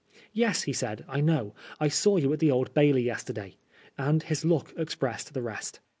[0.33, 3.57] "Yes," he said," I know; I saw you at the Old Bailey yesterday,"
[3.99, 5.79] and his look expressed the rest.